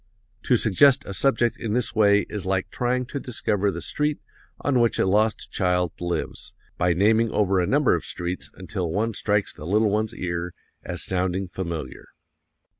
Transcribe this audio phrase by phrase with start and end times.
[0.45, 4.17] To suggest a subject in this way is like trying to discover the street
[4.61, 9.13] on which a lost child lives, by naming over a number of streets until one
[9.13, 12.07] strikes the little one's ear as sounding familiar.